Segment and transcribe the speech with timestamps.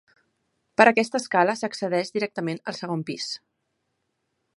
[0.81, 3.29] Per aquesta escala s'accedeix directament al segon pis.